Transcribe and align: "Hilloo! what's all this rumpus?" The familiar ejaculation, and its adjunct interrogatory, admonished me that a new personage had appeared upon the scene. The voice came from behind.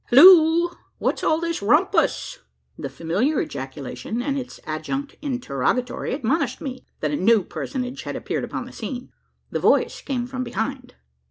"Hilloo! 0.11 0.71
what's 0.97 1.23
all 1.23 1.39
this 1.39 1.61
rumpus?" 1.61 2.39
The 2.75 2.89
familiar 2.89 3.39
ejaculation, 3.39 4.19
and 4.19 4.35
its 4.35 4.59
adjunct 4.65 5.15
interrogatory, 5.21 6.15
admonished 6.15 6.59
me 6.59 6.87
that 7.01 7.11
a 7.11 7.15
new 7.15 7.43
personage 7.43 8.01
had 8.01 8.15
appeared 8.15 8.43
upon 8.43 8.65
the 8.65 8.71
scene. 8.71 9.11
The 9.51 9.59
voice 9.59 10.01
came 10.01 10.25
from 10.25 10.43
behind. 10.43 10.95